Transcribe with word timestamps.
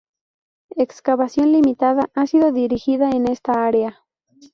Excavación 0.77 1.51
limitada 1.51 2.09
ha 2.15 2.25
sido 2.25 2.51
dirigida 2.51 3.11
en 3.11 3.27
esta 3.29 3.67
área. 3.67 3.99